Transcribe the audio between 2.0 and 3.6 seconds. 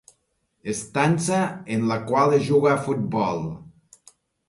qual es juga a futbol.